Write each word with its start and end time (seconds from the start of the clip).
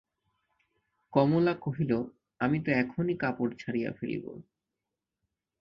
কমলা 1.13 1.53
কহিল, 1.55 1.91
আমি 2.39 2.57
তো 2.65 2.69
এখনি 2.73 3.13
কাপড় 3.17 3.53
ছাড়িয়া 3.57 3.91
ফেলিব। 3.91 4.25